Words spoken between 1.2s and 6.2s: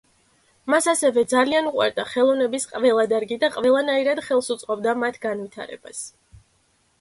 ძალიან უყვარდა ხელოვნების ყველა დარგი და ყველანაირად ხელს უწყობდა მათ განვითარებას.